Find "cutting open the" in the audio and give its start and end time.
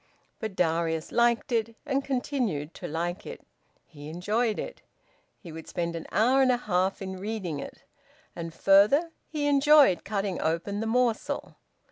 10.03-10.87